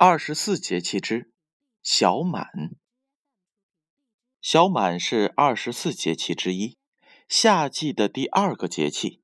[0.00, 1.32] 二十四节气之
[1.82, 2.76] 小满。
[4.40, 6.78] 小满是二十四节气之一，
[7.28, 9.20] 夏季的第二个节气。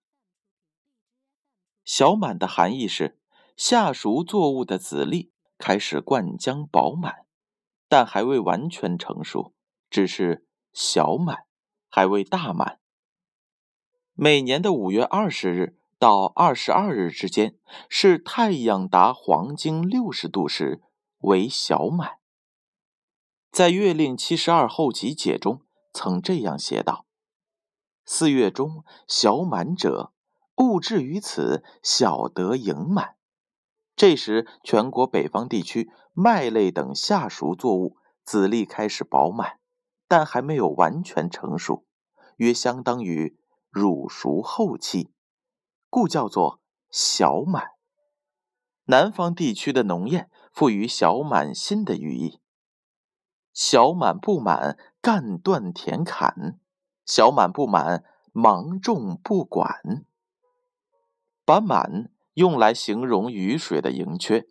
[1.85, 3.17] 小满的含义是，
[3.57, 7.25] 夏熟作物的籽粒开始灌浆饱满，
[7.87, 9.55] 但还未完全成熟，
[9.89, 11.45] 只是小满，
[11.89, 12.81] 还未大满。
[14.15, 15.79] 每年的五月二十日。
[16.05, 17.57] 到二十二日之间
[17.89, 20.83] 是太阳达黄经六十度时
[21.21, 22.19] 为小满。
[23.51, 25.63] 在《月令七十二候集解》中
[25.95, 27.07] 曾这样写道
[28.05, 30.13] ：“四月中小满者，
[30.59, 33.15] 物至于此，小得盈满。”
[33.97, 39.59] 这时，全国北方地区麦类等夏熟作物籽粒开始饱满，
[40.07, 41.87] 但还没有完全成熟，
[42.37, 43.39] 约相当于
[43.71, 45.14] 乳熟后期。
[45.95, 47.69] 故叫做小满。
[48.87, 52.41] 南方地区的农谚赋予小满新的寓意：
[53.53, 56.59] 小满不满，干断田坎；
[57.07, 60.05] 小满不满，芒种不管。
[61.45, 64.49] 把满用来形容雨水的盈缺，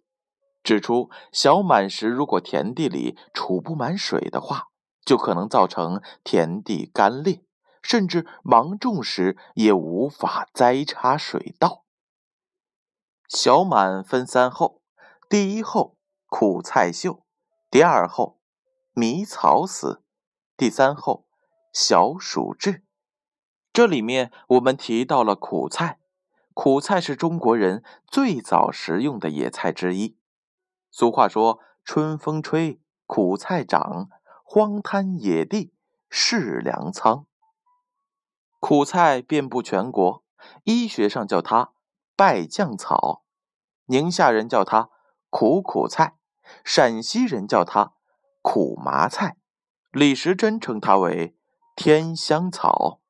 [0.63, 4.69] 指出小满时如果田地里储不满水的话，
[5.03, 7.43] 就可能造成田地干裂。
[7.83, 11.83] 甚至芒种时也无法栽插水稻。
[13.27, 14.81] 小满分三候：
[15.29, 17.25] 第一候苦菜秀，
[17.69, 18.39] 第二候
[18.93, 20.01] 迷草死，
[20.55, 21.27] 第三候
[21.71, 22.83] 小暑至。
[23.71, 25.99] 这里面我们提到了苦菜，
[26.53, 30.17] 苦菜是中国人最早食用的野菜之一。
[30.91, 34.09] 俗话说：“春风吹，苦菜长，
[34.43, 35.73] 荒滩野地
[36.07, 37.25] 是粮仓。”
[38.65, 40.23] 苦菜遍布全国，
[40.63, 41.73] 医学上叫它
[42.15, 43.25] 败酱草，
[43.87, 44.89] 宁夏人叫它
[45.29, 46.15] 苦苦菜，
[46.63, 47.95] 陕西人叫它
[48.41, 49.35] 苦麻菜，
[49.91, 51.35] 李时珍称它为
[51.75, 53.01] 天香草。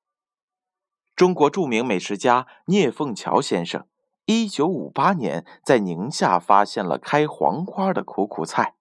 [1.16, 3.86] 中国著名美食家聂凤桥先生，
[4.26, 8.74] 一九五八年在宁夏发现了开黄花的苦苦菜，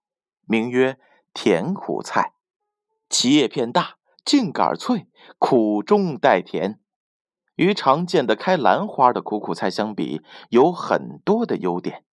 [0.47, 0.99] 名曰
[1.35, 2.33] 甜苦菜，
[3.07, 3.97] 其叶片大。
[4.25, 5.07] 茎杆脆，
[5.37, 6.79] 苦中带甜，
[7.55, 12.05] 与常见的开兰花的苦苦菜相比，有很多的优点。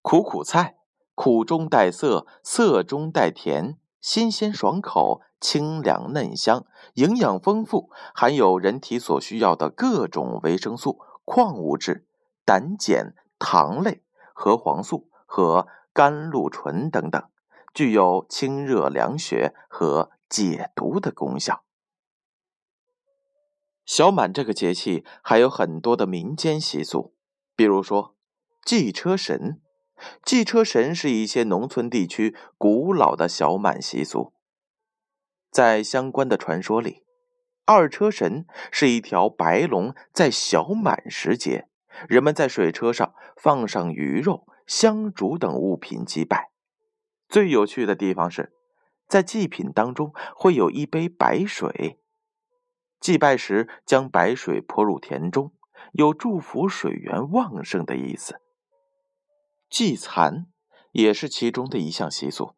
[0.00, 0.76] 苦苦菜
[1.16, 6.64] 苦中带涩，涩中带甜，新鲜爽口，清凉嫩香，
[6.94, 12.06] 营养丰富，含有人体所需要的各种维生素、矿物质、
[12.44, 17.22] 胆碱、糖类、核黄素和甘露醇等等，
[17.74, 20.12] 具有清热凉血和。
[20.30, 21.64] 解毒的功效。
[23.84, 27.16] 小满这个节气还有很多的民间习俗，
[27.56, 28.16] 比如说
[28.64, 29.60] 祭车神。
[30.24, 34.32] 祭车神是一些农村地区古老的小满习俗。
[35.50, 37.04] 在相关的传说里，
[37.66, 41.68] 二车神是一条白龙，在小满时节，
[42.08, 46.50] 人们在水车上放上鱼肉、香烛等物品祭拜。
[47.28, 48.54] 最有趣的地方是。
[49.10, 51.98] 在祭品当中会有一杯白水，
[53.00, 55.52] 祭拜时将白水泼入田中，
[55.90, 58.40] 有祝福水源旺盛的意思。
[59.68, 60.46] 祭蚕
[60.92, 62.54] 也是其中的一项习俗。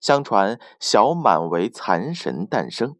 [0.00, 2.96] 相传小满为蚕神诞生，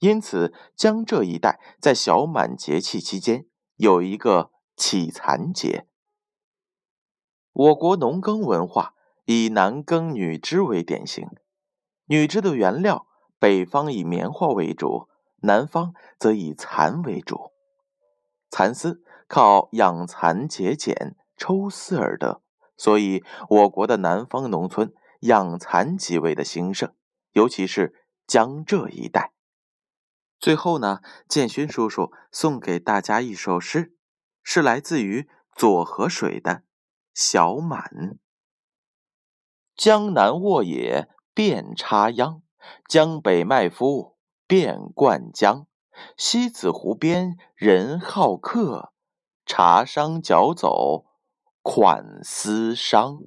[0.00, 5.86] 因此江浙一带在小满节气期间有一个乞蚕节。
[7.52, 8.94] 我国农耕文化
[9.26, 11.28] 以男耕女织为典型。
[12.08, 13.08] 女织的原料，
[13.38, 15.08] 北方以棉花为主，
[15.42, 17.52] 南方则以蚕为主。
[18.48, 22.40] 蚕丝靠养蚕结茧、抽丝而得，
[22.76, 26.94] 所以我国的南方农村养蚕极为的兴盛，
[27.32, 29.32] 尤其是江浙一带。
[30.38, 33.96] 最后呢，建勋叔叔送给大家一首诗，
[34.44, 36.52] 是来自于左河水的
[37.12, 37.82] 《小满》：
[39.74, 41.08] 江南沃野。
[41.36, 42.40] 遍插秧，
[42.88, 44.16] 江北麦夫
[44.46, 45.66] 遍灌浆。
[46.16, 48.94] 西子湖边人好客，
[49.44, 51.04] 茶商脚走
[51.60, 53.18] 款思商。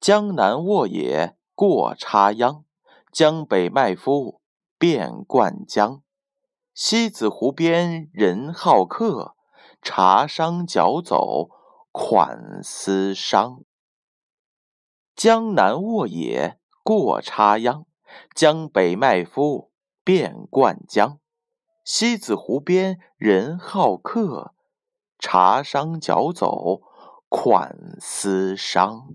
[0.00, 2.64] 江南沃野过插秧，
[3.12, 4.40] 江北麦夫
[4.78, 6.00] 遍灌浆。
[6.72, 9.36] 西子湖边人好客，
[9.82, 11.50] 茶商脚走
[11.92, 13.60] 款思商。
[15.14, 16.57] 江南沃野。
[16.88, 17.84] 过插秧，
[18.34, 19.70] 江北麦夫
[20.02, 21.18] 遍灌浆。
[21.84, 24.54] 西子湖边人好客，
[25.18, 26.80] 茶商脚走
[27.28, 29.08] 款思商。